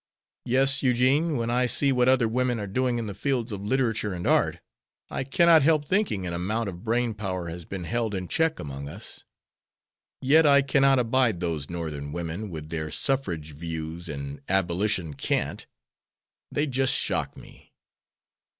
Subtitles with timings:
[0.45, 4.15] "Yes, Eugene, when I see what other women are doing in the fields of literature
[4.15, 4.57] and art,
[5.11, 8.89] I cannot help thinking an amount of brain power has been held in check among
[8.89, 9.23] us.
[10.23, 15.67] Yet I cannot abide those Northern women, with their suffrage views and abolition cant.
[16.51, 17.71] They just shock me."